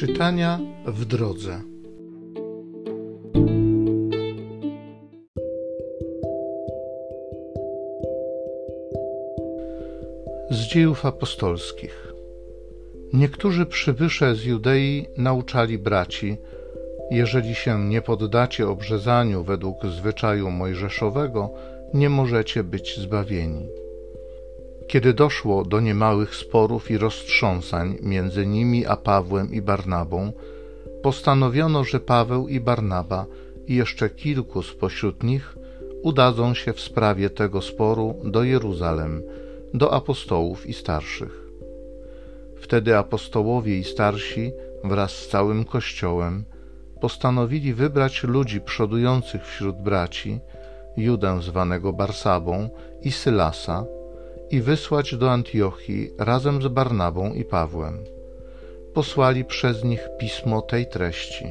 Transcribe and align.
Czytania 0.00 0.60
w 0.86 1.04
drodze. 1.04 1.60
Z 10.50 10.56
dziejów 10.56 11.06
apostolskich. 11.06 12.12
Niektórzy 13.12 13.66
przybysze 13.66 14.34
z 14.34 14.44
Judei 14.44 15.06
nauczali 15.16 15.78
braci, 15.78 16.36
jeżeli 17.10 17.54
się 17.54 17.88
nie 17.88 18.02
poddacie 18.02 18.68
obrzezaniu 18.68 19.44
według 19.44 19.86
zwyczaju 19.86 20.50
mojżeszowego, 20.50 21.50
nie 21.94 22.10
możecie 22.10 22.64
być 22.64 22.98
zbawieni. 22.98 23.68
Kiedy 24.90 25.14
doszło 25.14 25.64
do 25.64 25.80
niemałych 25.80 26.34
sporów 26.34 26.90
i 26.90 26.98
roztrząsań 26.98 27.96
między 28.02 28.46
nimi 28.46 28.86
a 28.86 28.96
Pawłem 28.96 29.54
i 29.54 29.62
Barnabą, 29.62 30.32
postanowiono, 31.02 31.84
że 31.84 32.00
Paweł 32.00 32.48
i 32.48 32.60
Barnaba 32.60 33.26
i 33.66 33.74
jeszcze 33.74 34.10
kilku 34.10 34.62
spośród 34.62 35.22
nich 35.22 35.56
udadzą 36.02 36.54
się 36.54 36.72
w 36.72 36.80
sprawie 36.80 37.30
tego 37.30 37.62
sporu 37.62 38.14
do 38.24 38.42
Jeruzalem, 38.42 39.22
do 39.74 39.92
apostołów 39.92 40.66
i 40.66 40.72
starszych. 40.72 41.48
Wtedy 42.56 42.96
apostołowie 42.96 43.78
i 43.78 43.84
starsi 43.84 44.52
wraz 44.84 45.10
z 45.10 45.28
całym 45.28 45.64
Kościołem 45.64 46.44
postanowili 47.00 47.74
wybrać 47.74 48.22
ludzi 48.22 48.60
przodujących 48.60 49.46
wśród 49.46 49.76
braci, 49.76 50.40
Judę 50.96 51.42
zwanego 51.42 51.92
Barsabą 51.92 52.70
i 53.02 53.12
Sylasa, 53.12 53.84
i 54.50 54.60
wysłać 54.60 55.16
do 55.16 55.30
Antiochii 55.30 56.10
razem 56.18 56.62
z 56.62 56.68
Barnabą 56.68 57.32
i 57.32 57.44
Pawłem. 57.44 58.04
Posłali 58.94 59.44
przez 59.44 59.84
nich 59.84 60.08
pismo 60.18 60.62
tej 60.62 60.86
treści. 60.86 61.44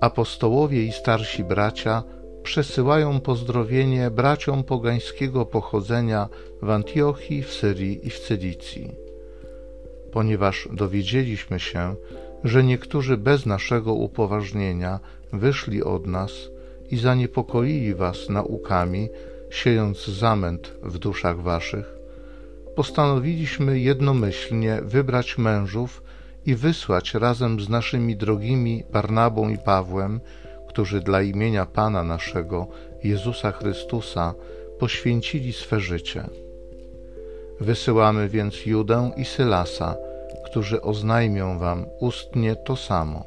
Apostołowie 0.00 0.84
i 0.84 0.92
starsi 0.92 1.44
bracia 1.44 2.02
przesyłają 2.42 3.20
pozdrowienie 3.20 4.10
braciom 4.10 4.64
pogańskiego 4.64 5.46
pochodzenia 5.46 6.28
w 6.62 6.70
Antiochii, 6.70 7.42
w 7.42 7.52
Syrii 7.52 8.06
i 8.06 8.10
w 8.10 8.18
Cylicji. 8.18 8.94
Ponieważ 10.12 10.68
dowiedzieliśmy 10.72 11.60
się, 11.60 11.94
że 12.44 12.64
niektórzy 12.64 13.16
bez 13.16 13.46
naszego 13.46 13.94
upoważnienia 13.94 15.00
wyszli 15.32 15.82
od 15.82 16.06
nas 16.06 16.32
i 16.90 16.96
zaniepokoili 16.96 17.94
was 17.94 18.28
naukami, 18.28 19.08
siejąc 19.52 20.06
zamęt 20.06 20.72
w 20.82 20.98
duszach 20.98 21.40
waszych, 21.40 21.94
postanowiliśmy 22.76 23.78
jednomyślnie 23.80 24.80
wybrać 24.82 25.38
mężów 25.38 26.02
i 26.46 26.54
wysłać 26.54 27.14
razem 27.14 27.60
z 27.60 27.68
naszymi 27.68 28.16
drogimi 28.16 28.84
Barnabą 28.92 29.48
i 29.48 29.58
Pawłem, 29.58 30.20
którzy 30.68 31.00
dla 31.00 31.22
imienia 31.22 31.66
Pana 31.66 32.04
naszego, 32.04 32.66
Jezusa 33.04 33.52
Chrystusa, 33.52 34.34
poświęcili 34.78 35.52
swe 35.52 35.80
życie. 35.80 36.24
Wysyłamy 37.60 38.28
więc 38.28 38.66
Judę 38.66 39.10
i 39.16 39.24
Sylasa, 39.24 39.96
którzy 40.44 40.82
oznajmią 40.82 41.58
wam 41.58 41.86
ustnie 42.00 42.56
to 42.56 42.76
samo. 42.76 43.24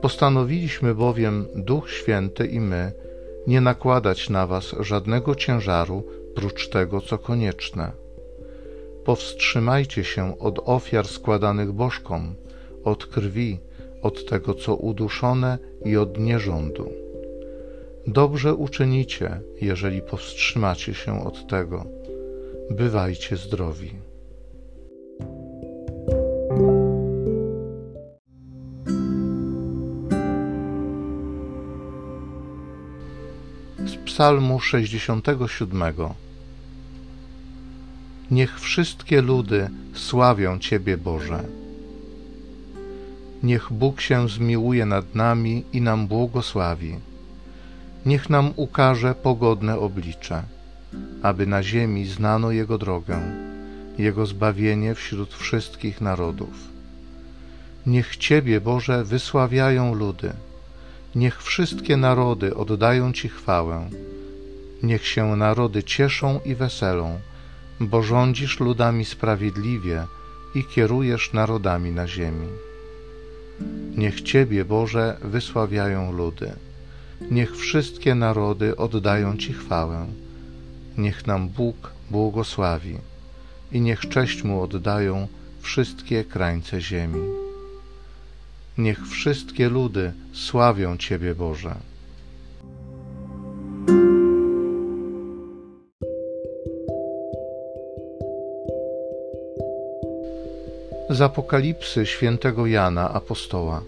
Postanowiliśmy 0.00 0.94
bowiem 0.94 1.46
Duch 1.54 1.90
Święty 1.90 2.46
i 2.46 2.60
my, 2.60 2.92
nie 3.46 3.60
nakładać 3.60 4.30
na 4.30 4.46
was 4.46 4.74
żadnego 4.80 5.34
ciężaru 5.34 6.02
prócz 6.34 6.68
tego, 6.68 7.00
co 7.00 7.18
konieczne. 7.18 7.92
Powstrzymajcie 9.04 10.04
się 10.04 10.38
od 10.38 10.60
ofiar 10.64 11.08
składanych 11.08 11.72
bożkom, 11.72 12.34
od 12.84 13.06
krwi, 13.06 13.58
od 14.02 14.26
tego, 14.26 14.54
co 14.54 14.74
uduszone 14.74 15.58
i 15.84 15.96
od 15.96 16.18
nierządu. 16.18 16.90
Dobrze 18.06 18.54
uczynicie, 18.54 19.40
jeżeli 19.60 20.02
powstrzymacie 20.02 20.94
się 20.94 21.26
od 21.26 21.46
tego. 21.46 21.84
Bywajcie 22.70 23.36
zdrowi. 23.36 24.05
Z 33.84 33.96
Psalmu 33.96 34.60
67. 34.60 35.82
Niech 38.30 38.60
wszystkie 38.60 39.22
ludy 39.22 39.70
sławią 39.94 40.58
Ciebie, 40.58 40.98
Boże. 40.98 41.44
Niech 43.42 43.72
Bóg 43.72 44.00
się 44.00 44.28
zmiłuje 44.28 44.86
nad 44.86 45.14
nami 45.14 45.64
i 45.72 45.80
nam 45.80 46.06
błogosławi. 46.06 46.96
Niech 48.06 48.30
nam 48.30 48.52
ukaże 48.56 49.14
pogodne 49.14 49.78
oblicze, 49.78 50.42
aby 51.22 51.46
na 51.46 51.62
ziemi 51.62 52.06
znano 52.06 52.50
Jego 52.50 52.78
drogę, 52.78 53.20
Jego 53.98 54.26
zbawienie 54.26 54.94
wśród 54.94 55.34
wszystkich 55.34 56.00
narodów. 56.00 56.68
Niech 57.86 58.16
Ciebie, 58.16 58.60
Boże, 58.60 59.04
wysławiają 59.04 59.94
ludy 59.94 60.32
Niech 61.16 61.42
wszystkie 61.42 61.96
narody 61.96 62.54
oddają 62.54 63.12
Ci 63.12 63.28
chwałę. 63.28 63.90
Niech 64.82 65.06
się 65.06 65.36
narody 65.36 65.82
cieszą 65.82 66.40
i 66.44 66.54
weselą, 66.54 67.20
bo 67.80 68.02
rządzisz 68.02 68.60
ludami 68.60 69.04
sprawiedliwie 69.04 70.04
i 70.54 70.64
kierujesz 70.64 71.32
narodami 71.32 71.92
na 71.92 72.08
ziemi. 72.08 72.48
Niech 73.96 74.20
Ciebie, 74.20 74.64
Boże, 74.64 75.16
wysławiają 75.22 76.12
ludy. 76.12 76.52
Niech 77.30 77.56
wszystkie 77.56 78.14
narody 78.14 78.76
oddają 78.76 79.36
Ci 79.36 79.52
chwałę. 79.52 80.06
Niech 80.98 81.26
nam 81.26 81.48
Bóg 81.48 81.92
błogosławi 82.10 82.98
i 83.72 83.80
niech 83.80 84.00
cześć 84.00 84.42
Mu 84.42 84.62
oddają 84.62 85.28
wszystkie 85.60 86.24
krańce 86.24 86.80
ziemi. 86.80 87.45
Niech 88.78 89.08
wszystkie 89.08 89.68
ludy 89.68 90.12
sławią 90.32 90.96
Ciebie, 90.96 91.34
Boże. 91.34 91.74
Z 101.10 101.20
Apokalipsy 101.20 102.06
świętego 102.06 102.66
Jana 102.66 103.12
Apostoła. 103.12 103.82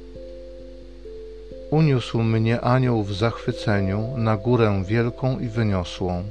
Uniósł 1.70 2.22
mnie 2.22 2.60
anioł 2.60 3.02
w 3.02 3.14
zachwyceniu 3.14 4.14
na 4.16 4.36
górę 4.36 4.82
wielką 4.86 5.38
i 5.38 5.48
wyniosłą 5.48 6.24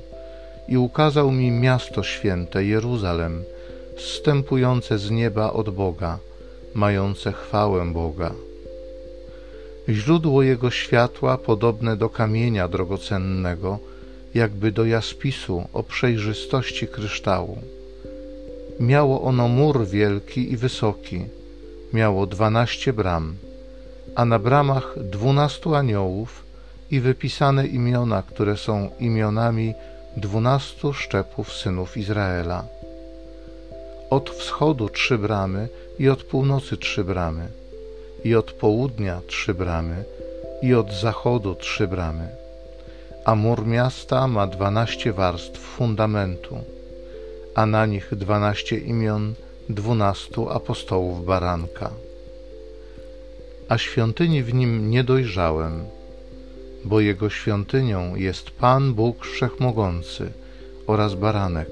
i 0.68 0.78
ukazał 0.78 1.32
mi 1.32 1.52
miasto 1.52 2.04
święte 2.04 2.66
Jeruzalem, 2.66 3.44
zstępujące 3.98 4.98
z 4.98 5.12
nieba 5.12 5.54
od 5.54 5.70
Boga, 5.70 6.20
mające 6.74 7.32
chwałę 7.32 7.94
Boga 7.94 8.32
Źródło 9.90 10.44
jego 10.44 10.72
światła 10.72 11.38
podobne 11.38 11.98
do 11.98 12.10
kamienia 12.10 12.68
drogocennego, 12.68 13.80
jakby 14.34 14.72
do 14.72 14.86
jaspisu 14.86 15.68
o 15.74 15.84
przejrzystości 15.84 16.88
kryształu. 16.88 17.58
Miało 18.80 19.22
ono 19.22 19.48
mur 19.48 19.88
wielki 19.88 20.52
i 20.52 20.58
wysoki, 20.58 21.26
miało 21.94 22.26
dwanaście 22.26 22.94
bram, 22.94 23.36
a 24.16 24.26
na 24.26 24.40
bramach 24.40 24.96
dwunastu 24.98 25.76
aniołów 25.76 26.44
i 26.92 27.00
wypisane 27.00 27.68
imiona, 27.68 28.24
które 28.24 28.58
są 28.58 28.90
imionami 29.00 29.74
dwunastu 30.18 30.94
szczepów 30.94 31.54
synów 31.54 31.98
Izraela. 31.98 32.64
Od 34.10 34.30
wschodu 34.30 34.90
trzy 34.90 35.18
bramy 35.18 35.68
i 36.00 36.10
od 36.10 36.24
północy 36.24 36.78
trzy 36.78 37.04
bramy 37.04 37.48
i 38.24 38.36
od 38.36 38.52
południa 38.52 39.22
trzy 39.28 39.54
bramy, 39.54 40.04
i 40.62 40.74
od 40.74 40.94
zachodu 40.94 41.56
trzy 41.56 41.88
bramy. 41.88 42.28
A 43.26 43.36
mur 43.36 43.66
miasta 43.66 44.28
ma 44.28 44.48
dwanaście 44.48 45.14
warstw 45.14 45.60
fundamentu, 45.60 46.58
a 47.56 47.66
na 47.66 47.86
nich 47.86 48.16
dwanaście 48.16 48.78
imion 48.78 49.34
dwunastu 49.70 50.50
apostołów 50.50 51.26
baranka. 51.26 51.92
A 53.70 53.78
świątyni 53.78 54.44
w 54.44 54.54
nim 54.54 54.90
nie 54.90 55.04
dojrzałem, 55.04 55.86
bo 56.86 57.00
jego 57.00 57.30
świątynią 57.30 58.16
jest 58.16 58.52
Pan 58.52 58.94
Bóg 58.94 59.26
Wszechmogący 59.26 60.32
oraz 60.88 61.14
baranek. 61.14 61.70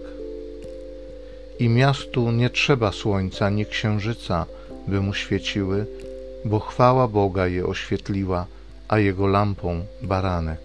I 1.59 1.69
miastu 1.69 2.31
nie 2.31 2.49
trzeba 2.49 2.91
słońca 2.91 3.49
ni 3.49 3.65
księżyca, 3.65 4.45
by 4.87 5.01
mu 5.01 5.13
świeciły, 5.13 5.85
bo 6.45 6.59
chwała 6.59 7.07
Boga 7.07 7.47
je 7.47 7.65
oświetliła, 7.65 8.45
a 8.87 8.99
jego 8.99 9.27
lampą 9.27 9.85
baranek. 10.03 10.59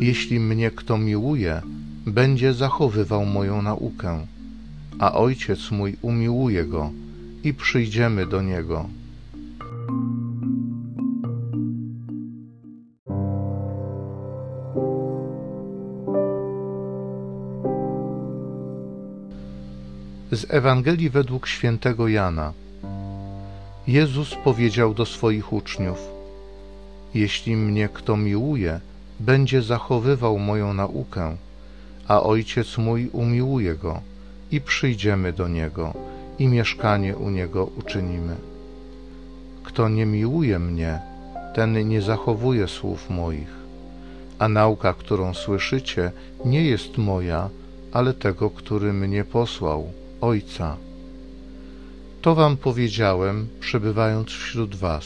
Jeśli 0.00 0.40
mnie 0.40 0.70
kto 0.70 0.98
miłuje, 0.98 1.62
będzie 2.06 2.54
zachowywał 2.54 3.24
moją 3.26 3.62
naukę, 3.62 4.26
a 4.98 5.14
Ojciec 5.14 5.70
mój 5.70 5.96
umiłuje 6.02 6.64
go 6.64 6.90
i 7.44 7.54
przyjdziemy 7.54 8.26
do 8.26 8.42
niego. 8.42 8.88
Z 20.32 20.46
Ewangelii 20.48 21.10
według 21.10 21.46
świętego 21.46 22.08
Jana. 22.08 22.52
Jezus 23.86 24.34
powiedział 24.44 24.94
do 24.94 25.06
swoich 25.06 25.52
uczniów: 25.52 25.98
Jeśli 27.14 27.56
mnie 27.56 27.88
kto 27.88 28.16
miłuje, 28.16 28.80
będzie 29.20 29.62
zachowywał 29.62 30.38
moją 30.38 30.74
naukę, 30.74 31.36
a 32.08 32.22
Ojciec 32.22 32.78
mój 32.78 33.08
umiłuje 33.12 33.74
go 33.74 34.00
i 34.50 34.60
przyjdziemy 34.60 35.32
do 35.32 35.48
niego 35.48 35.94
i 36.38 36.48
mieszkanie 36.48 37.16
u 37.16 37.30
niego 37.30 37.64
uczynimy. 37.64 38.36
Kto 39.64 39.88
nie 39.88 40.06
miłuje 40.06 40.58
mnie, 40.58 41.00
ten 41.54 41.88
nie 41.88 42.02
zachowuje 42.02 42.68
słów 42.68 43.10
moich, 43.10 43.52
a 44.38 44.48
nauka, 44.48 44.94
którą 44.94 45.34
słyszycie, 45.34 46.12
nie 46.44 46.64
jest 46.64 46.98
moja, 46.98 47.48
ale 47.92 48.14
tego, 48.14 48.50
który 48.50 48.92
mnie 48.92 49.24
posłał, 49.24 49.92
Ojca. 50.20 50.76
To 52.22 52.34
wam 52.34 52.56
powiedziałem, 52.56 53.48
przebywając 53.60 54.28
wśród 54.28 54.74
was. 54.74 55.04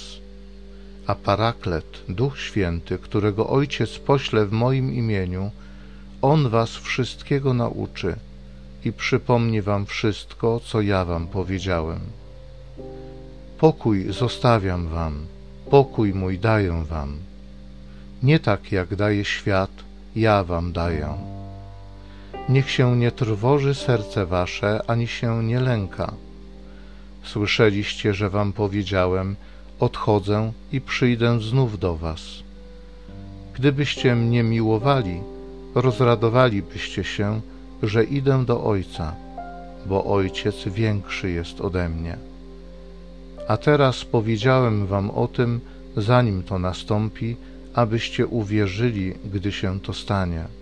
A 1.06 1.14
Paraklet, 1.14 2.04
Duch 2.08 2.38
Święty, 2.38 2.98
którego 2.98 3.48
Ojciec 3.48 3.98
pośle 3.98 4.46
w 4.46 4.52
moim 4.52 4.94
imieniu, 4.94 5.50
On 6.22 6.48
was 6.48 6.76
wszystkiego 6.76 7.54
nauczy 7.54 8.16
i 8.84 8.92
przypomni 8.92 9.62
wam 9.62 9.86
wszystko, 9.86 10.60
co 10.60 10.80
ja 10.80 11.04
wam 11.04 11.26
powiedziałem. 11.26 12.00
Pokój 13.58 14.12
zostawiam 14.12 14.88
wam, 14.88 15.26
pokój 15.70 16.14
mój 16.14 16.38
daję 16.38 16.84
wam. 16.88 17.16
Nie 18.22 18.38
tak 18.38 18.72
jak 18.72 18.96
daje 18.96 19.24
świat, 19.24 19.70
ja 20.16 20.44
wam 20.44 20.72
daję. 20.72 21.31
Niech 22.48 22.70
się 22.70 22.96
nie 22.96 23.10
trwoży 23.10 23.74
serce 23.74 24.26
wasze, 24.26 24.80
ani 24.86 25.06
się 25.06 25.44
nie 25.44 25.60
lęka. 25.60 26.12
Słyszeliście, 27.22 28.14
że 28.14 28.30
wam 28.30 28.52
powiedziałem, 28.52 29.36
odchodzę 29.80 30.52
i 30.72 30.80
przyjdę 30.80 31.40
znów 31.40 31.78
do 31.78 31.96
was. 31.96 32.20
Gdybyście 33.54 34.14
mnie 34.14 34.42
miłowali, 34.42 35.20
rozradowalibyście 35.74 37.04
się, 37.04 37.40
że 37.82 38.04
idę 38.04 38.44
do 38.44 38.64
Ojca, 38.64 39.14
bo 39.86 40.04
Ojciec 40.04 40.64
większy 40.66 41.30
jest 41.30 41.60
ode 41.60 41.88
mnie. 41.88 42.16
A 43.48 43.56
teraz 43.56 44.04
powiedziałem 44.04 44.86
wam 44.86 45.10
o 45.10 45.28
tym, 45.28 45.60
zanim 45.96 46.42
to 46.42 46.58
nastąpi, 46.58 47.36
abyście 47.74 48.26
uwierzyli, 48.26 49.14
gdy 49.24 49.52
się 49.52 49.80
to 49.80 49.92
stanie. 49.92 50.61